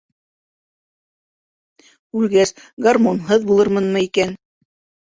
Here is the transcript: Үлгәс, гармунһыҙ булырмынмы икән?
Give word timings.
Үлгәс, 2.21 2.55
гармунһыҙ 2.89 3.49
булырмынмы 3.53 4.07
икән? 4.11 4.37